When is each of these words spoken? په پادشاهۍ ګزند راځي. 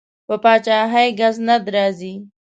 په 0.27 0.35
پادشاهۍ 0.43 1.09
ګزند 1.19 1.65
راځي. 1.75 2.13